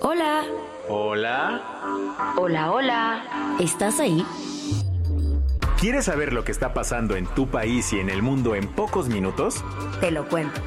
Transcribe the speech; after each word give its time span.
Hola. 0.00 0.44
Hola. 0.88 1.62
Hola, 2.36 2.72
hola. 2.72 3.56
¿Estás 3.60 3.98
ahí? 3.98 4.24
¿Quieres 5.80 6.04
saber 6.04 6.32
lo 6.32 6.44
que 6.44 6.52
está 6.52 6.74
pasando 6.74 7.16
en 7.16 7.26
tu 7.26 7.48
país 7.48 7.92
y 7.92 8.00
en 8.00 8.10
el 8.10 8.22
mundo 8.22 8.54
en 8.54 8.68
pocos 8.68 9.08
minutos? 9.08 9.64
Te 10.00 10.10
lo 10.10 10.26
cuento. 10.28 10.60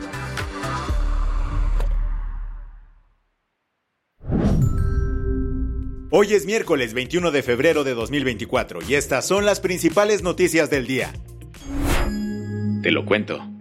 Hoy 6.11 6.33
es 6.33 6.45
miércoles 6.45 6.93
21 6.95 7.29
de 7.31 7.43
febrero 7.43 7.83
de 7.83 7.93
2024 7.93 8.79
y 8.87 8.95
estas 8.95 9.27
son 9.27 9.45
las 9.45 9.59
principales 9.59 10.23
noticias 10.23 10.69
del 10.69 10.87
día. 10.87 11.13
Te 12.81 12.91
lo 12.91 13.05
cuento. 13.05 13.58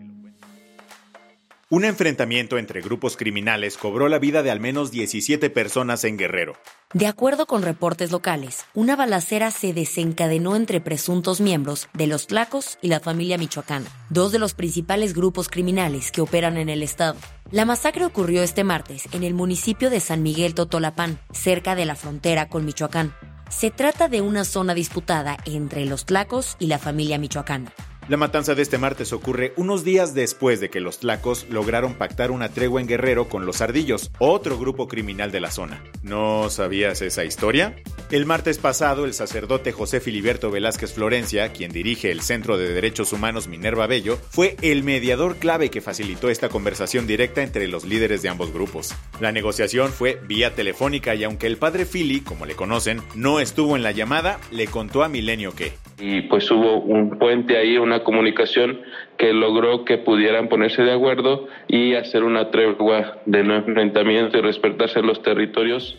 Un 1.70 1.84
enfrentamiento 1.84 2.56
entre 2.56 2.80
grupos 2.80 3.18
criminales 3.18 3.76
cobró 3.76 4.08
la 4.08 4.18
vida 4.18 4.42
de 4.42 4.50
al 4.50 4.58
menos 4.58 4.90
17 4.90 5.50
personas 5.50 6.02
en 6.04 6.16
Guerrero. 6.16 6.54
De 6.94 7.06
acuerdo 7.06 7.44
con 7.44 7.60
reportes 7.60 8.10
locales, 8.10 8.64
una 8.72 8.96
balacera 8.96 9.50
se 9.50 9.74
desencadenó 9.74 10.56
entre 10.56 10.80
presuntos 10.80 11.42
miembros 11.42 11.90
de 11.92 12.06
los 12.06 12.26
Tlacos 12.26 12.78
y 12.80 12.88
la 12.88 13.00
familia 13.00 13.36
michoacana, 13.36 13.84
dos 14.08 14.32
de 14.32 14.38
los 14.38 14.54
principales 14.54 15.12
grupos 15.12 15.50
criminales 15.50 16.10
que 16.10 16.22
operan 16.22 16.56
en 16.56 16.70
el 16.70 16.82
estado. 16.82 17.18
La 17.50 17.66
masacre 17.66 18.06
ocurrió 18.06 18.42
este 18.42 18.64
martes 18.64 19.04
en 19.12 19.22
el 19.22 19.34
municipio 19.34 19.90
de 19.90 20.00
San 20.00 20.22
Miguel 20.22 20.54
Totolapán, 20.54 21.18
cerca 21.32 21.74
de 21.74 21.84
la 21.84 21.96
frontera 21.96 22.48
con 22.48 22.64
Michoacán. 22.64 23.12
Se 23.50 23.70
trata 23.70 24.08
de 24.08 24.22
una 24.22 24.46
zona 24.46 24.72
disputada 24.72 25.36
entre 25.44 25.84
los 25.84 26.06
Tlacos 26.06 26.56
y 26.58 26.68
la 26.68 26.78
familia 26.78 27.18
michoacana. 27.18 27.74
La 28.08 28.16
matanza 28.16 28.54
de 28.54 28.62
este 28.62 28.78
martes 28.78 29.12
ocurre 29.12 29.52
unos 29.56 29.84
días 29.84 30.14
después 30.14 30.60
de 30.60 30.70
que 30.70 30.80
los 30.80 30.98
tlacos 30.98 31.46
lograron 31.50 31.92
pactar 31.92 32.30
una 32.30 32.48
tregua 32.48 32.80
en 32.80 32.86
Guerrero 32.86 33.28
con 33.28 33.44
los 33.44 33.60
ardillos, 33.60 34.10
otro 34.18 34.58
grupo 34.58 34.88
criminal 34.88 35.30
de 35.30 35.40
la 35.40 35.50
zona. 35.50 35.84
¿No 36.02 36.48
sabías 36.48 37.02
esa 37.02 37.26
historia? 37.26 37.76
El 38.10 38.24
martes 38.24 38.56
pasado, 38.56 39.04
el 39.04 39.12
sacerdote 39.12 39.72
José 39.72 40.00
Filiberto 40.00 40.50
Velázquez 40.50 40.94
Florencia, 40.94 41.52
quien 41.52 41.70
dirige 41.70 42.10
el 42.10 42.22
Centro 42.22 42.56
de 42.56 42.72
Derechos 42.72 43.12
Humanos 43.12 43.46
Minerva 43.46 43.86
Bello, 43.86 44.18
fue 44.30 44.56
el 44.62 44.84
mediador 44.84 45.36
clave 45.36 45.68
que 45.68 45.82
facilitó 45.82 46.30
esta 46.30 46.48
conversación 46.48 47.06
directa 47.06 47.42
entre 47.42 47.68
los 47.68 47.84
líderes 47.84 48.22
de 48.22 48.30
ambos 48.30 48.54
grupos. 48.54 48.94
La 49.20 49.32
negociación 49.32 49.92
fue 49.92 50.18
vía 50.26 50.54
telefónica 50.54 51.14
y 51.14 51.24
aunque 51.24 51.46
el 51.46 51.58
padre 51.58 51.84
Fili, 51.84 52.22
como 52.22 52.46
le 52.46 52.56
conocen, 52.56 53.02
no 53.14 53.38
estuvo 53.38 53.76
en 53.76 53.82
la 53.82 53.92
llamada, 53.92 54.40
le 54.50 54.66
contó 54.66 55.02
a 55.02 55.10
Milenio 55.10 55.54
que 55.54 55.74
y 55.98 56.22
pues 56.22 56.50
hubo 56.50 56.80
un 56.80 57.18
puente 57.18 57.56
ahí, 57.56 57.76
una 57.76 58.04
comunicación 58.04 58.80
que 59.16 59.32
logró 59.32 59.84
que 59.84 59.98
pudieran 59.98 60.48
ponerse 60.48 60.82
de 60.82 60.92
acuerdo 60.92 61.48
y 61.66 61.94
hacer 61.94 62.22
una 62.22 62.50
tregua 62.50 63.18
de 63.26 63.42
no 63.42 63.56
enfrentamiento 63.56 64.38
y 64.38 64.42
respetarse 64.42 65.02
los 65.02 65.22
territorios. 65.22 65.98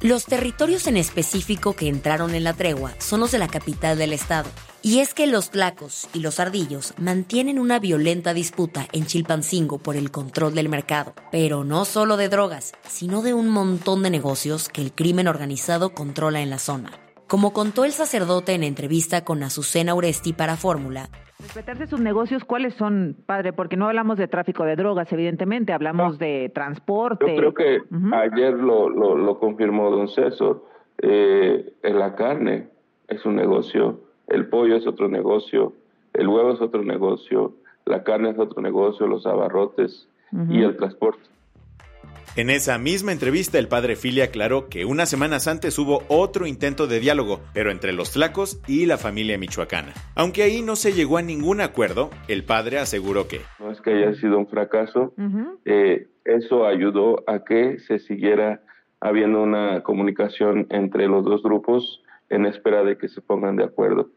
Los 0.00 0.24
territorios 0.24 0.86
en 0.86 0.96
específico 0.96 1.74
que 1.76 1.88
entraron 1.88 2.34
en 2.34 2.44
la 2.44 2.54
tregua 2.54 2.92
son 2.98 3.20
los 3.20 3.32
de 3.32 3.38
la 3.38 3.48
capital 3.48 3.98
del 3.98 4.14
estado. 4.14 4.48
Y 4.82 5.00
es 5.00 5.12
que 5.12 5.26
los 5.26 5.50
tlacos 5.50 6.08
y 6.14 6.20
los 6.20 6.40
ardillos 6.40 6.94
mantienen 6.96 7.58
una 7.58 7.78
violenta 7.78 8.32
disputa 8.32 8.86
en 8.92 9.04
Chilpancingo 9.04 9.76
por 9.76 9.96
el 9.96 10.10
control 10.10 10.54
del 10.54 10.70
mercado, 10.70 11.12
pero 11.30 11.64
no 11.64 11.84
solo 11.84 12.16
de 12.16 12.30
drogas, 12.30 12.72
sino 12.88 13.20
de 13.20 13.34
un 13.34 13.48
montón 13.48 14.02
de 14.02 14.08
negocios 14.08 14.70
que 14.70 14.80
el 14.80 14.92
crimen 14.92 15.28
organizado 15.28 15.90
controla 15.90 16.40
en 16.40 16.48
la 16.48 16.58
zona. 16.58 17.09
Como 17.30 17.52
contó 17.52 17.84
el 17.84 17.92
sacerdote 17.92 18.54
en 18.54 18.64
entrevista 18.64 19.24
con 19.24 19.44
Azucena 19.44 19.94
Uresti 19.94 20.32
para 20.32 20.56
Fórmula, 20.56 21.08
Respetarse 21.38 21.86
sus 21.86 22.00
negocios, 22.00 22.44
¿cuáles 22.44 22.74
son, 22.74 23.16
padre? 23.24 23.52
Porque 23.52 23.76
no 23.76 23.86
hablamos 23.86 24.18
de 24.18 24.26
tráfico 24.26 24.64
de 24.64 24.74
drogas, 24.74 25.10
evidentemente, 25.12 25.72
hablamos 25.72 26.18
de 26.18 26.50
transporte. 26.52 27.34
Yo 27.34 27.54
creo 27.54 27.54
que 27.54 27.82
ayer 28.12 28.52
lo, 28.54 28.90
lo, 28.90 29.16
lo, 29.16 29.38
confirmó 29.38 29.90
don 29.90 30.08
César. 30.08 30.56
Eh, 30.98 31.72
la 31.82 32.14
carne 32.16 32.68
es 33.08 33.24
un 33.24 33.36
negocio, 33.36 34.00
el 34.26 34.48
pollo 34.48 34.76
es 34.76 34.86
otro 34.86 35.08
negocio, 35.08 35.72
el 36.12 36.28
huevo 36.28 36.52
es 36.52 36.60
otro 36.60 36.82
negocio, 36.82 37.54
la 37.86 38.02
carne 38.02 38.30
es 38.30 38.38
otro 38.38 38.60
negocio, 38.60 39.06
los 39.06 39.24
abarrotes 39.24 40.08
y 40.50 40.62
el 40.62 40.76
transporte. 40.76 41.22
En 42.36 42.48
esa 42.48 42.78
misma 42.78 43.12
entrevista, 43.12 43.58
el 43.58 43.68
padre 43.68 43.96
Fili 43.96 44.20
aclaró 44.20 44.68
que 44.68 44.84
unas 44.84 45.10
semanas 45.10 45.48
antes 45.48 45.78
hubo 45.78 46.02
otro 46.08 46.46
intento 46.46 46.86
de 46.86 47.00
diálogo, 47.00 47.40
pero 47.52 47.70
entre 47.70 47.92
los 47.92 48.12
flacos 48.12 48.60
y 48.68 48.86
la 48.86 48.98
familia 48.98 49.36
michoacana. 49.36 49.92
Aunque 50.14 50.42
ahí 50.42 50.62
no 50.62 50.76
se 50.76 50.92
llegó 50.92 51.18
a 51.18 51.22
ningún 51.22 51.60
acuerdo, 51.60 52.10
el 52.28 52.44
padre 52.44 52.78
aseguró 52.78 53.26
que... 53.26 53.40
No 53.58 53.70
es 53.70 53.80
que 53.80 53.90
haya 53.90 54.14
sido 54.14 54.38
un 54.38 54.46
fracaso, 54.46 55.12
eh, 55.64 56.08
eso 56.24 56.66
ayudó 56.66 57.24
a 57.26 57.44
que 57.44 57.78
se 57.80 57.98
siguiera 57.98 58.62
habiendo 59.00 59.42
una 59.42 59.82
comunicación 59.82 60.66
entre 60.70 61.08
los 61.08 61.24
dos 61.24 61.42
grupos 61.42 62.02
en 62.28 62.46
espera 62.46 62.84
de 62.84 62.96
que 62.96 63.08
se 63.08 63.20
pongan 63.20 63.56
de 63.56 63.64
acuerdo. 63.64 64.10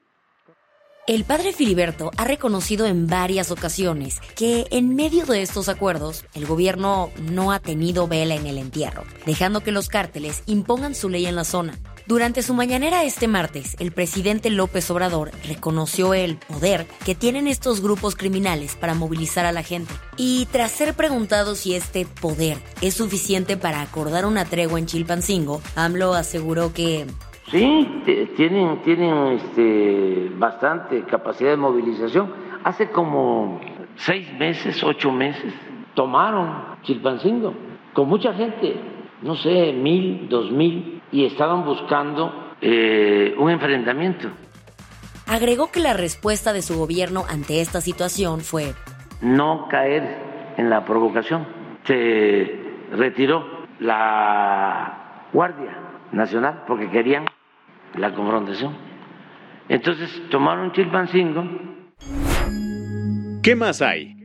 El 1.06 1.26
padre 1.26 1.52
Filiberto 1.52 2.12
ha 2.16 2.24
reconocido 2.24 2.86
en 2.86 3.08
varias 3.08 3.52
ocasiones 3.52 4.22
que 4.38 4.68
en 4.72 4.96
medio 4.96 5.26
de 5.26 5.42
estos 5.42 5.68
acuerdos 5.68 6.24
el 6.34 6.46
gobierno 6.46 7.12
no 7.30 7.52
ha 7.52 7.60
tenido 7.60 8.08
vela 8.08 8.36
en 8.36 8.48
el 8.48 8.58
entierro, 8.58 9.04
dejando 9.26 9.60
que 9.60 9.74
los 9.74 9.90
cárteles 9.90 10.44
impongan 10.46 10.96
su 10.96 11.10
ley 11.10 11.26
en 11.26 11.36
la 11.36 11.44
zona. 11.44 11.78
Durante 12.06 12.42
su 12.42 12.54
mañanera 12.54 13.04
este 13.04 13.28
martes, 13.28 13.76
el 13.80 13.92
presidente 13.92 14.50
López 14.50 14.90
Obrador 14.92 15.32
reconoció 15.46 16.14
el 16.14 16.38
poder 16.38 16.88
que 17.04 17.16
tienen 17.16 17.50
estos 17.50 17.82
grupos 17.82 18.16
criminales 18.16 18.78
para 18.78 18.94
movilizar 18.94 19.46
a 19.46 19.52
la 19.52 19.64
gente. 19.64 19.94
Y 20.16 20.48
tras 20.54 20.72
ser 20.72 20.94
preguntado 20.94 21.56
si 21.56 21.76
este 21.76 22.06
poder 22.06 22.60
es 22.80 22.94
suficiente 22.94 23.58
para 23.58 23.82
acordar 23.82 24.26
una 24.26 24.46
tregua 24.46 24.80
en 24.80 24.86
Chilpancingo, 24.86 25.62
AMLO 25.76 26.14
aseguró 26.14 26.74
que 26.74 27.08
Sí, 27.54 28.04
tienen, 28.36 28.82
tienen 28.82 29.34
este, 29.34 30.32
bastante 30.38 31.04
capacidad 31.04 31.52
de 31.52 31.58
movilización. 31.58 32.34
Hace 32.64 32.90
como 32.90 33.62
seis 33.96 34.28
meses, 34.40 34.84
ocho 34.84 35.12
meses, 35.12 35.54
tomaron 35.94 36.80
Chilpancingo 36.82 37.54
con 37.94 38.10
mucha 38.10 38.34
gente, 38.34 38.76
no 39.22 39.36
sé, 39.36 39.72
mil, 39.72 40.28
dos 40.30 40.50
mil, 40.50 41.00
y 41.12 41.26
estaban 41.26 41.64
buscando 41.64 42.56
eh, 42.60 43.36
un 43.38 43.52
enfrentamiento. 43.52 44.30
Agregó 45.28 45.70
que 45.72 45.80
la 45.80 45.94
respuesta 45.94 46.54
de 46.54 46.64
su 46.64 46.76
gobierno 46.80 47.24
ante 47.30 47.62
esta 47.62 47.82
situación 47.82 48.42
fue 48.42 48.74
no 49.22 49.68
caer 49.70 50.56
en 50.58 50.72
la 50.72 50.84
provocación. 50.86 51.46
Se 51.84 52.60
retiró 52.94 53.46
la 53.80 55.28
Guardia 55.32 55.78
Nacional 56.12 56.64
porque 56.66 56.90
querían 56.90 57.26
la 57.96 58.14
confrontación. 58.14 58.76
Entonces 59.70 60.10
tomaron 60.30 60.72
Chilpancingo. 60.74 61.44
¿Qué 63.42 63.56
más 63.56 63.82
hay? 63.82 64.16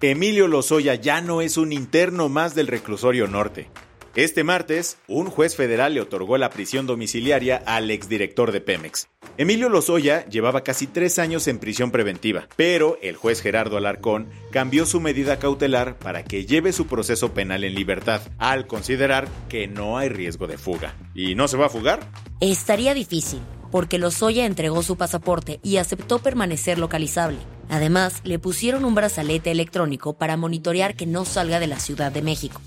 Emilio 0.00 0.48
Lozoya 0.48 0.96
ya 0.96 1.20
no 1.20 1.40
es 1.40 1.56
un 1.56 1.72
interno 1.72 2.28
más 2.28 2.54
del 2.54 2.66
reclusorio 2.66 3.28
norte. 3.28 3.70
Este 4.14 4.44
martes, 4.44 4.98
un 5.08 5.30
juez 5.30 5.56
federal 5.56 5.94
le 5.94 6.00
otorgó 6.00 6.36
la 6.38 6.50
prisión 6.50 6.86
domiciliaria 6.86 7.62
al 7.64 7.90
exdirector 7.90 8.52
de 8.52 8.60
Pemex. 8.60 9.08
Emilio 9.38 9.70
Lozoya 9.70 10.26
llevaba 10.26 10.62
casi 10.62 10.86
tres 10.86 11.18
años 11.18 11.48
en 11.48 11.58
prisión 11.58 11.90
preventiva, 11.90 12.48
pero 12.54 12.98
el 13.00 13.16
juez 13.16 13.40
Gerardo 13.40 13.78
Alarcón 13.78 14.28
cambió 14.50 14.84
su 14.84 15.00
medida 15.00 15.38
cautelar 15.38 15.98
para 15.98 16.22
que 16.22 16.44
lleve 16.44 16.74
su 16.74 16.86
proceso 16.86 17.32
penal 17.32 17.64
en 17.64 17.74
libertad, 17.74 18.20
al 18.36 18.66
considerar 18.66 19.28
que 19.48 19.68
no 19.68 19.96
hay 19.96 20.10
riesgo 20.10 20.46
de 20.46 20.58
fuga. 20.58 20.94
¿Y 21.14 21.34
no 21.34 21.48
se 21.48 21.56
va 21.56 21.66
a 21.66 21.70
fugar? 21.70 22.00
Estaría 22.40 22.92
difícil, 22.92 23.40
porque 23.70 23.98
Lozoya 23.98 24.44
entregó 24.44 24.82
su 24.82 24.96
pasaporte 24.96 25.60
y 25.62 25.78
aceptó 25.78 26.18
permanecer 26.18 26.78
localizable. 26.78 27.38
Además, 27.70 28.20
le 28.24 28.38
pusieron 28.38 28.84
un 28.84 28.94
brazalete 28.94 29.50
electrónico 29.50 30.12
para 30.12 30.36
monitorear 30.36 30.94
que 30.94 31.06
no 31.06 31.24
salga 31.24 31.58
de 31.58 31.68
la 31.68 31.80
Ciudad 31.80 32.12
de 32.12 32.20
México. 32.20 32.60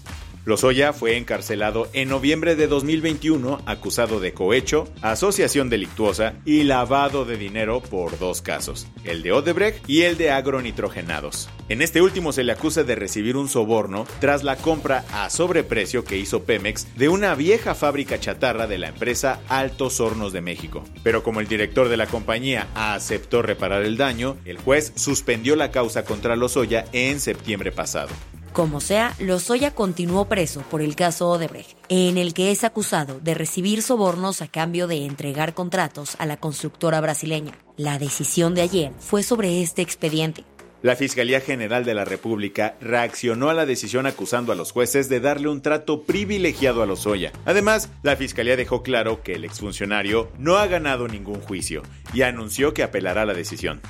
Lozoya 0.45 0.93
fue 0.93 1.17
encarcelado 1.17 1.89
en 1.93 2.09
noviembre 2.09 2.55
de 2.55 2.67
2021 2.67 3.63
acusado 3.65 4.19
de 4.19 4.33
cohecho, 4.33 4.87
asociación 5.01 5.71
delictuosa 5.71 6.35
y 6.45 6.63
lavado 6.63 7.25
de 7.25 7.35
dinero 7.35 7.81
por 7.81 8.19
dos 8.19 8.43
casos, 8.43 8.87
el 9.03 9.23
de 9.23 9.31
Odebrecht 9.31 9.89
y 9.89 10.03
el 10.03 10.17
de 10.17 10.29
agronitrogenados. 10.29 11.49
En 11.67 11.81
este 11.81 12.03
último 12.03 12.31
se 12.31 12.43
le 12.43 12.51
acusa 12.51 12.83
de 12.83 12.93
recibir 12.93 13.37
un 13.37 13.49
soborno 13.49 14.05
tras 14.19 14.43
la 14.43 14.55
compra 14.55 15.03
a 15.11 15.31
sobreprecio 15.31 16.03
que 16.03 16.19
hizo 16.19 16.43
Pemex 16.43 16.95
de 16.95 17.09
una 17.09 17.33
vieja 17.33 17.73
fábrica 17.73 18.19
chatarra 18.19 18.67
de 18.67 18.77
la 18.77 18.89
empresa 18.89 19.39
Altos 19.49 19.99
Hornos 19.99 20.31
de 20.31 20.41
México. 20.41 20.83
Pero 21.01 21.23
como 21.23 21.39
el 21.39 21.47
director 21.47 21.89
de 21.89 21.97
la 21.97 22.05
compañía 22.05 22.67
aceptó 22.75 23.41
reparar 23.41 23.81
el 23.81 23.97
daño, 23.97 24.37
el 24.45 24.59
juez 24.59 24.93
suspendió 24.95 25.55
la 25.55 25.71
causa 25.71 26.05
contra 26.05 26.35
Lozoya 26.35 26.85
en 26.93 27.19
septiembre 27.19 27.71
pasado. 27.71 28.09
Como 28.55 28.79
sea, 28.79 29.13
Lozoya 29.19 29.71
continuó 29.71 30.29
preso 30.29 30.61
por 30.71 30.81
el 30.81 30.95
caso 30.95 31.27
Odebrecht, 31.27 31.77
en 31.89 32.17
el 32.17 32.33
que 32.33 32.51
es 32.51 32.63
acusado 32.63 33.19
de 33.19 33.33
recibir 33.33 33.81
sobornos 33.81 34.41
a 34.41 34.47
cambio 34.47 34.87
de 34.87 35.05
entregar 35.05 35.53
contratos 35.53 36.15
a 36.19 36.25
la 36.25 36.37
constructora 36.37 37.01
brasileña. 37.01 37.51
La 37.75 37.99
decisión 37.99 38.55
de 38.55 38.61
ayer 38.61 38.93
fue 38.97 39.23
sobre 39.23 39.61
este 39.61 39.81
expediente. 39.81 40.45
La 40.81 40.95
Fiscalía 40.95 41.41
General 41.41 41.83
de 41.83 41.95
la 41.95 42.05
República 42.05 42.77
reaccionó 42.79 43.49
a 43.49 43.53
la 43.53 43.65
decisión 43.65 44.05
acusando 44.05 44.53
a 44.53 44.55
los 44.55 44.71
jueces 44.71 45.09
de 45.09 45.19
darle 45.19 45.49
un 45.49 45.61
trato 45.61 46.03
privilegiado 46.03 46.81
a 46.81 46.85
Lozoya. 46.85 47.33
Además, 47.43 47.89
la 48.03 48.15
Fiscalía 48.15 48.55
dejó 48.55 48.83
claro 48.83 49.21
que 49.21 49.33
el 49.33 49.43
exfuncionario 49.43 50.31
no 50.37 50.55
ha 50.55 50.67
ganado 50.67 51.09
ningún 51.09 51.41
juicio 51.41 51.83
y 52.13 52.21
anunció 52.21 52.73
que 52.73 52.83
apelará 52.83 53.25
la 53.25 53.33
decisión. 53.33 53.81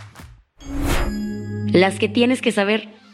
Las 1.67 1.99
que 1.99 2.09
tienes 2.09 2.41
que 2.41 2.51
saber. 2.51 3.04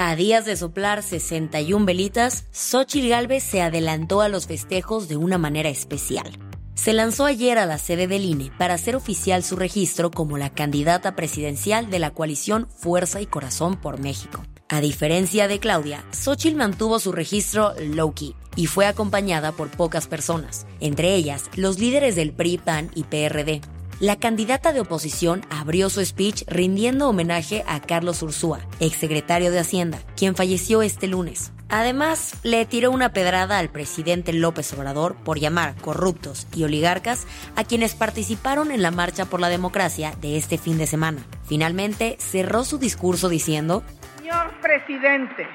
A 0.00 0.14
días 0.14 0.44
de 0.44 0.56
soplar 0.56 1.02
61 1.02 1.84
velitas, 1.84 2.44
Xochitl 2.52 3.08
Galvez 3.08 3.42
se 3.42 3.62
adelantó 3.62 4.20
a 4.20 4.28
los 4.28 4.46
festejos 4.46 5.08
de 5.08 5.16
una 5.16 5.38
manera 5.38 5.70
especial. 5.70 6.38
Se 6.74 6.92
lanzó 6.92 7.24
ayer 7.24 7.58
a 7.58 7.66
la 7.66 7.78
sede 7.78 8.06
del 8.06 8.24
INE 8.24 8.52
para 8.56 8.74
hacer 8.74 8.94
oficial 8.94 9.42
su 9.42 9.56
registro 9.56 10.12
como 10.12 10.38
la 10.38 10.50
candidata 10.50 11.16
presidencial 11.16 11.90
de 11.90 11.98
la 11.98 12.12
coalición 12.12 12.68
Fuerza 12.68 13.20
y 13.20 13.26
Corazón 13.26 13.74
por 13.74 13.98
México. 13.98 14.44
A 14.68 14.80
diferencia 14.80 15.48
de 15.48 15.58
Claudia, 15.58 16.04
Xochitl 16.12 16.56
mantuvo 16.56 17.00
su 17.00 17.10
registro 17.10 17.74
low-key 17.80 18.36
y 18.54 18.66
fue 18.66 18.86
acompañada 18.86 19.50
por 19.50 19.68
pocas 19.68 20.06
personas, 20.06 20.64
entre 20.78 21.16
ellas 21.16 21.50
los 21.56 21.80
líderes 21.80 22.14
del 22.14 22.32
PRI, 22.32 22.58
PAN 22.58 22.92
y 22.94 23.02
PRD, 23.02 23.62
la 24.00 24.16
candidata 24.16 24.72
de 24.72 24.80
oposición 24.80 25.42
abrió 25.50 25.90
su 25.90 26.04
speech 26.04 26.44
rindiendo 26.46 27.08
homenaje 27.08 27.64
a 27.66 27.80
Carlos 27.80 28.22
Ursúa, 28.22 28.60
exsecretario 28.78 29.50
de 29.50 29.58
Hacienda, 29.58 29.98
quien 30.16 30.36
falleció 30.36 30.82
este 30.82 31.08
lunes. 31.08 31.52
Además, 31.68 32.38
le 32.44 32.64
tiró 32.64 32.92
una 32.92 33.12
pedrada 33.12 33.58
al 33.58 33.70
presidente 33.70 34.32
López 34.32 34.72
Obrador 34.72 35.16
por 35.16 35.40
llamar 35.40 35.74
corruptos 35.80 36.46
y 36.54 36.62
oligarcas 36.62 37.26
a 37.56 37.64
quienes 37.64 37.96
participaron 37.96 38.70
en 38.70 38.82
la 38.82 38.92
Marcha 38.92 39.26
por 39.26 39.40
la 39.40 39.48
Democracia 39.48 40.12
de 40.20 40.36
este 40.36 40.58
fin 40.58 40.78
de 40.78 40.86
semana. 40.86 41.20
Finalmente, 41.46 42.16
cerró 42.20 42.64
su 42.64 42.78
discurso 42.78 43.28
diciendo, 43.28 43.82
Señor 44.18 44.60
presidente, 44.60 45.46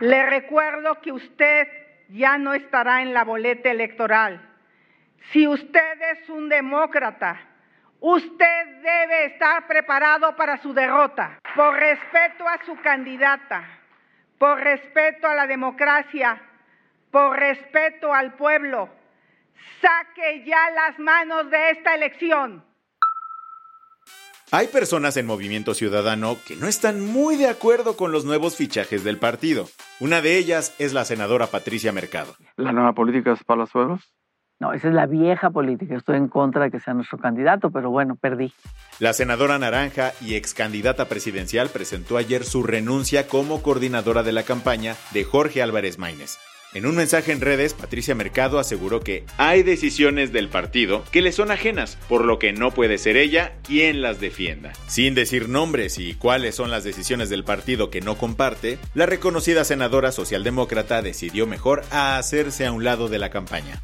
le 0.00 0.26
recuerdo 0.26 1.00
que 1.00 1.10
usted 1.10 1.68
ya 2.10 2.36
no 2.36 2.52
estará 2.52 3.02
en 3.02 3.14
la 3.14 3.24
boleta 3.24 3.70
electoral 3.70 4.53
si 5.32 5.46
usted 5.46 6.02
es 6.12 6.28
un 6.28 6.48
demócrata, 6.48 7.40
usted 8.00 8.66
debe 8.82 9.26
estar 9.26 9.66
preparado 9.66 10.36
para 10.36 10.60
su 10.62 10.72
derrota. 10.72 11.38
Por 11.54 11.74
respeto 11.74 12.48
a 12.48 12.58
su 12.64 12.76
candidata, 12.82 13.64
por 14.38 14.58
respeto 14.60 15.26
a 15.26 15.34
la 15.34 15.46
democracia, 15.46 16.40
por 17.10 17.38
respeto 17.38 18.12
al 18.12 18.34
pueblo, 18.34 18.88
saque 19.80 20.44
ya 20.44 20.70
las 20.70 20.98
manos 20.98 21.50
de 21.50 21.70
esta 21.70 21.94
elección. 21.94 22.64
Hay 24.50 24.68
personas 24.68 25.16
en 25.16 25.26
Movimiento 25.26 25.74
Ciudadano 25.74 26.36
que 26.46 26.54
no 26.54 26.68
están 26.68 27.00
muy 27.00 27.36
de 27.36 27.48
acuerdo 27.48 27.96
con 27.96 28.12
los 28.12 28.24
nuevos 28.24 28.56
fichajes 28.56 29.02
del 29.02 29.18
partido. 29.18 29.68
Una 29.98 30.20
de 30.20 30.36
ellas 30.38 30.76
es 30.78 30.92
la 30.92 31.04
senadora 31.04 31.48
Patricia 31.48 31.90
Mercado. 31.90 32.36
¿La 32.56 32.72
nueva 32.72 32.92
política 32.92 33.32
es 33.32 33.42
Palazuelos? 33.42 34.00
No, 34.60 34.72
esa 34.72 34.88
es 34.88 34.94
la 34.94 35.06
vieja 35.06 35.50
política. 35.50 35.96
Estoy 35.96 36.16
en 36.16 36.28
contra 36.28 36.64
de 36.64 36.70
que 36.70 36.80
sea 36.80 36.94
nuestro 36.94 37.18
candidato, 37.18 37.70
pero 37.70 37.90
bueno, 37.90 38.16
perdí. 38.16 38.52
La 39.00 39.12
senadora 39.12 39.58
Naranja 39.58 40.12
y 40.20 40.36
ex 40.36 40.54
candidata 40.54 41.06
presidencial 41.06 41.68
presentó 41.70 42.16
ayer 42.16 42.44
su 42.44 42.62
renuncia 42.62 43.26
como 43.26 43.62
coordinadora 43.62 44.22
de 44.22 44.32
la 44.32 44.44
campaña 44.44 44.94
de 45.12 45.24
Jorge 45.24 45.62
Álvarez 45.62 45.98
Maínez. 45.98 46.38
En 46.74 46.86
un 46.86 46.96
mensaje 46.96 47.30
en 47.30 47.40
redes, 47.40 47.72
Patricia 47.72 48.16
Mercado 48.16 48.58
aseguró 48.58 48.98
que 48.98 49.24
hay 49.38 49.62
decisiones 49.62 50.32
del 50.32 50.48
partido 50.48 51.04
que 51.12 51.22
le 51.22 51.30
son 51.30 51.52
ajenas, 51.52 51.96
por 52.08 52.24
lo 52.24 52.40
que 52.40 52.52
no 52.52 52.72
puede 52.72 52.98
ser 52.98 53.16
ella 53.16 53.52
quien 53.62 54.02
las 54.02 54.18
defienda. 54.18 54.72
Sin 54.88 55.14
decir 55.14 55.48
nombres 55.48 55.98
y 55.98 56.14
cuáles 56.14 56.56
son 56.56 56.72
las 56.72 56.82
decisiones 56.82 57.30
del 57.30 57.44
partido 57.44 57.90
que 57.90 58.00
no 58.00 58.18
comparte, 58.18 58.80
la 58.92 59.06
reconocida 59.06 59.62
senadora 59.62 60.10
socialdemócrata 60.10 61.00
decidió 61.00 61.46
mejor 61.46 61.84
a 61.92 62.18
hacerse 62.18 62.66
a 62.66 62.72
un 62.72 62.82
lado 62.82 63.08
de 63.08 63.20
la 63.20 63.30
campaña. 63.30 63.80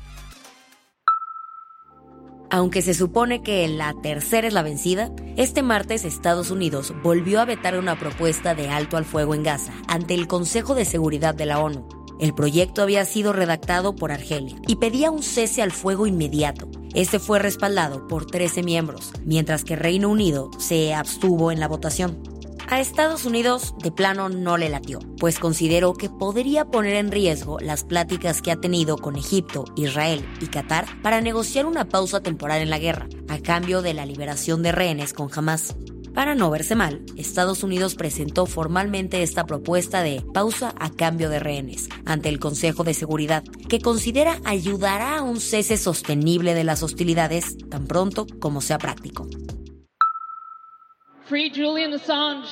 Aunque 2.51 2.83
se 2.83 2.95
supone 2.95 3.43
que 3.43 3.69
la 3.69 3.95
tercera 4.03 4.49
es 4.49 4.53
la 4.53 4.63
vencida, 4.63 5.13
este 5.37 5.63
martes 5.63 6.05
Estados 6.05 6.51
Unidos 6.51 6.93
volvió 7.03 7.41
a 7.41 7.45
vetar 7.45 7.79
una 7.79 7.97
propuesta 7.97 8.57
de 8.57 8.69
alto 8.69 8.97
al 8.97 9.05
fuego 9.05 9.37
en 9.37 9.45
Gaza 9.45 9.73
ante 9.87 10.15
el 10.15 10.27
Consejo 10.27 10.75
de 10.75 10.85
Seguridad 10.85 11.33
de 11.33 11.47
la 11.47 11.61
ONU. 11.61 11.89
El 12.19 12.35
proyecto 12.35 12.83
había 12.83 13.05
sido 13.05 13.33
redactado 13.33 13.95
por 13.95 14.11
Argelia 14.11 14.57
y 14.67 14.77
pedía 14.77 15.13
un 15.13 15.23
cese 15.23 15.63
al 15.63 15.71
fuego 15.71 16.09
inmediato. 16.09 16.69
Este 16.93 17.21
fue 17.21 17.39
respaldado 17.39 18.09
por 18.09 18.27
13 18.27 18.65
miembros, 18.65 19.13
mientras 19.25 19.63
que 19.63 19.77
Reino 19.77 20.09
Unido 20.09 20.51
se 20.59 20.93
abstuvo 20.93 21.53
en 21.53 21.61
la 21.61 21.69
votación. 21.69 22.30
A 22.71 22.79
Estados 22.79 23.25
Unidos 23.25 23.75
de 23.83 23.91
plano 23.91 24.29
no 24.29 24.57
le 24.57 24.69
latió, 24.69 25.01
pues 25.19 25.41
consideró 25.41 25.93
que 25.95 26.09
podría 26.09 26.67
poner 26.67 26.95
en 26.95 27.11
riesgo 27.11 27.59
las 27.59 27.83
pláticas 27.83 28.41
que 28.41 28.53
ha 28.53 28.61
tenido 28.61 28.97
con 28.97 29.17
Egipto, 29.17 29.65
Israel 29.75 30.25
y 30.41 30.47
Qatar 30.47 30.87
para 31.03 31.21
negociar 31.21 31.67
una 31.67 31.89
pausa 31.89 32.21
temporal 32.21 32.63
en 32.63 32.71
la 32.71 32.79
guerra, 32.79 33.09
a 33.29 33.41
cambio 33.41 33.83
de 33.83 33.93
la 33.93 34.07
liberación 34.07 34.63
de 34.63 34.71
rehenes 34.71 35.13
con 35.13 35.29
Hamas. 35.35 35.75
Para 36.15 36.37
no 36.37 36.49
verse 36.49 36.77
mal, 36.77 37.05
Estados 37.17 37.65
Unidos 37.65 37.97
presentó 37.97 38.47
formalmente 38.47 39.25
esta 39.25 39.47
propuesta 39.47 40.03
de 40.03 40.25
pausa 40.33 40.73
a 40.79 40.91
cambio 40.91 41.29
de 41.29 41.41
rehenes 41.41 41.89
ante 42.05 42.29
el 42.29 42.39
Consejo 42.39 42.85
de 42.85 42.95
Seguridad, 42.95 43.43
que 43.69 43.81
considera 43.81 44.41
ayudará 44.45 45.19
a 45.19 45.23
un 45.23 45.41
cese 45.41 45.77
sostenible 45.77 46.55
de 46.55 46.63
las 46.63 46.85
hostilidades 46.85 47.59
tan 47.69 47.89
pronto 47.89 48.29
como 48.39 48.61
sea 48.61 48.79
práctico. 48.79 49.27
Free 51.31 51.53
Julian 51.55 51.95
Assange. 51.95 52.49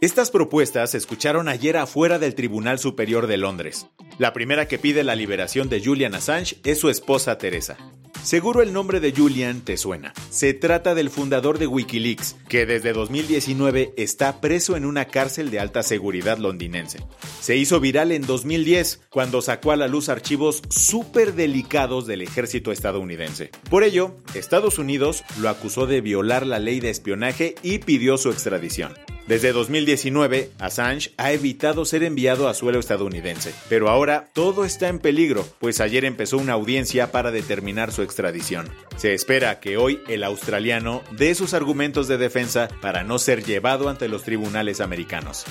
Estas 0.00 0.30
propuestas 0.30 0.92
se 0.92 0.96
escucharon 0.96 1.48
ayer 1.48 1.76
afuera 1.76 2.18
del 2.18 2.34
Tribunal 2.34 2.78
Superior 2.78 3.26
de 3.26 3.36
Londres. 3.36 3.88
La 4.16 4.32
primera 4.32 4.66
que 4.66 4.78
pide 4.78 5.04
la 5.04 5.14
liberación 5.14 5.68
de 5.68 5.84
Julian 5.84 6.14
Assange 6.14 6.56
es 6.64 6.80
su 6.80 6.88
esposa 6.88 7.36
Teresa. 7.36 7.76
Seguro 8.24 8.62
el 8.62 8.72
nombre 8.72 9.00
de 9.00 9.12
Julian 9.12 9.60
te 9.60 9.76
suena. 9.76 10.14
Se 10.30 10.54
trata 10.54 10.94
del 10.94 11.10
fundador 11.10 11.58
de 11.58 11.66
Wikileaks, 11.66 12.36
que 12.48 12.64
desde 12.64 12.94
2019 12.94 13.92
está 13.98 14.40
preso 14.40 14.76
en 14.76 14.86
una 14.86 15.04
cárcel 15.04 15.50
de 15.50 15.60
alta 15.60 15.82
seguridad 15.82 16.38
londinense. 16.38 17.00
Se 17.42 17.54
hizo 17.56 17.80
viral 17.80 18.12
en 18.12 18.26
2010 18.26 19.02
cuando 19.10 19.42
sacó 19.42 19.72
a 19.72 19.76
la 19.76 19.88
luz 19.88 20.08
archivos 20.08 20.62
súper 20.70 21.34
delicados 21.34 22.06
del 22.06 22.22
ejército 22.22 22.72
estadounidense. 22.72 23.50
Por 23.68 23.84
ello, 23.84 24.16
Estados 24.34 24.78
Unidos 24.78 25.22
lo 25.38 25.50
acusó 25.50 25.86
de 25.86 26.00
violar 26.00 26.46
la 26.46 26.58
ley 26.58 26.80
de 26.80 26.88
espionaje 26.88 27.56
y 27.62 27.80
pidió 27.80 28.16
su 28.16 28.30
extradición. 28.30 28.94
Desde 29.26 29.52
2019, 29.52 30.50
Assange 30.58 31.12
ha 31.16 31.32
evitado 31.32 31.86
ser 31.86 32.02
enviado 32.02 32.46
a 32.46 32.52
suelo 32.52 32.78
estadounidense, 32.78 33.54
pero 33.70 33.88
ahora 33.88 34.28
todo 34.34 34.66
está 34.66 34.88
en 34.88 34.98
peligro, 34.98 35.46
pues 35.60 35.80
ayer 35.80 36.04
empezó 36.04 36.36
una 36.36 36.52
audiencia 36.52 37.10
para 37.10 37.30
determinar 37.30 37.90
su 37.90 38.02
extradición. 38.02 38.68
Se 38.96 39.14
espera 39.14 39.60
que 39.60 39.78
hoy 39.78 40.00
el 40.08 40.24
australiano 40.24 41.02
dé 41.16 41.34
sus 41.34 41.54
argumentos 41.54 42.06
de 42.06 42.18
defensa 42.18 42.68
para 42.82 43.02
no 43.02 43.18
ser 43.18 43.44
llevado 43.44 43.88
ante 43.88 44.08
los 44.08 44.24
tribunales 44.24 44.82
americanos. 44.82 45.46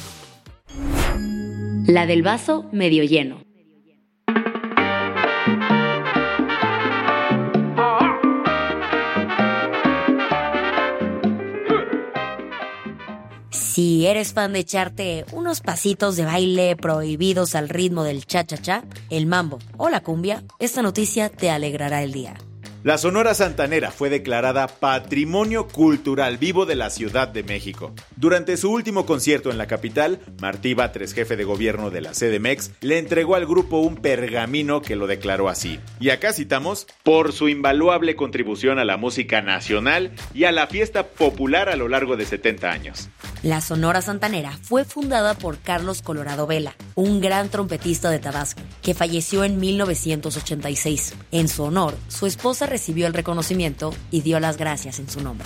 La 1.88 2.06
del 2.06 2.22
vaso 2.22 2.70
medio 2.72 3.04
lleno. 3.04 3.44
Si 14.04 14.08
eres 14.08 14.34
fan 14.34 14.52
de 14.52 14.60
echarte 14.60 15.24
unos 15.32 15.62
pasitos 15.62 16.18
de 16.18 16.26
baile 16.26 16.76
prohibidos 16.76 17.56
al 17.56 17.70
ritmo 17.70 18.04
del 18.04 18.26
cha-cha-cha, 18.26 18.84
el 19.10 19.28
mambo 19.28 19.60
o 19.78 19.90
la 19.90 20.04
cumbia, 20.04 20.44
esta 20.60 20.82
noticia 20.82 21.30
te 21.30 21.50
alegrará 21.50 22.04
el 22.04 22.12
día. 22.12 22.34
La 22.84 22.98
Sonora 22.98 23.34
Santanera 23.34 23.92
fue 23.92 24.10
declarada 24.10 24.68
Patrimonio 24.68 25.70
Cultural 25.70 26.38
Vivo 26.38 26.66
de 26.66 26.76
la 26.76 26.90
Ciudad 26.90 27.30
de 27.30 27.44
México. 27.44 27.94
Durante 28.18 28.58
su 28.58 28.74
último 28.74 29.06
concierto 29.06 29.52
en 29.52 29.58
la 29.58 29.68
capital, 29.68 30.20
Martí 30.42 30.74
Batres, 30.74 31.14
jefe 31.14 31.38
de 31.38 31.46
gobierno 31.46 31.90
de 31.90 32.02
la 32.02 32.12
CDMX, 32.12 32.72
le 32.82 32.98
entregó 32.98 33.36
al 33.36 33.46
grupo 33.46 33.78
un 33.78 33.96
pergamino 33.96 34.82
que 34.82 34.98
lo 34.98 35.08
declaró 35.08 35.48
así. 35.48 35.80
Y 36.02 36.10
acá 36.10 36.34
citamos, 36.34 36.88
por 37.04 37.32
su 37.32 37.48
invaluable 37.48 38.18
contribución 38.18 38.80
a 38.80 38.84
la 38.84 38.98
música 38.98 39.42
nacional 39.42 40.12
y 40.34 40.44
a 40.44 40.52
la 40.52 40.68
fiesta 40.68 41.08
popular 41.08 41.70
a 41.70 41.78
lo 41.78 41.88
largo 41.88 42.18
de 42.18 42.26
70 42.26 42.70
años. 42.70 43.08
La 43.44 43.60
Sonora 43.60 44.02
Santanera 44.02 44.58
fue 44.62 44.86
fundada 44.86 45.34
por 45.34 45.60
Carlos 45.60 46.02
Colorado 46.02 46.48
Vela, 46.48 46.78
un 46.96 47.20
gran 47.20 47.50
trompetista 47.50 48.10
de 48.10 48.20
Tabasco, 48.20 48.62
que 48.82 48.94
falleció 48.94 49.44
en 49.44 49.60
1986. 49.60 51.14
En 51.34 51.50
su 51.50 51.64
honor, 51.64 51.94
su 52.08 52.26
esposa 52.26 52.68
recibió 52.68 53.06
el 53.06 53.14
reconocimiento 53.14 53.94
y 54.12 54.22
dio 54.22 54.40
las 54.40 54.56
gracias 54.56 55.00
en 55.00 55.10
su 55.10 55.20
nombre. 55.20 55.46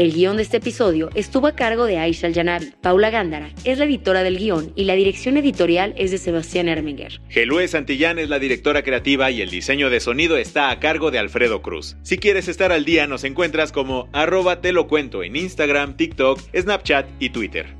El 0.00 0.14
guion 0.14 0.38
de 0.38 0.44
este 0.44 0.56
episodio 0.56 1.10
estuvo 1.14 1.46
a 1.46 1.54
cargo 1.54 1.84
de 1.84 1.98
Aisha 1.98 2.26
Al-Janabi. 2.26 2.72
Paula 2.80 3.10
Gándara 3.10 3.50
es 3.64 3.76
la 3.76 3.84
editora 3.84 4.22
del 4.22 4.38
guion 4.38 4.72
y 4.74 4.84
la 4.84 4.94
dirección 4.94 5.36
editorial 5.36 5.92
es 5.98 6.10
de 6.10 6.16
Sebastián 6.16 6.68
Erminger. 6.68 7.20
Gelue 7.28 7.68
Santillán 7.68 8.18
es 8.18 8.30
la 8.30 8.38
directora 8.38 8.82
creativa 8.82 9.30
y 9.30 9.42
el 9.42 9.50
diseño 9.50 9.90
de 9.90 10.00
sonido 10.00 10.38
está 10.38 10.70
a 10.70 10.80
cargo 10.80 11.10
de 11.10 11.18
Alfredo 11.18 11.60
Cruz. 11.60 11.98
Si 12.00 12.16
quieres 12.16 12.48
estar 12.48 12.72
al 12.72 12.86
día, 12.86 13.06
nos 13.06 13.24
encuentras 13.24 13.72
como 13.72 14.08
arroba 14.14 14.62
te 14.62 14.72
lo 14.72 14.88
cuento 14.88 15.22
en 15.22 15.36
Instagram, 15.36 15.98
TikTok, 15.98 16.40
Snapchat 16.56 17.06
y 17.18 17.28
Twitter. 17.28 17.79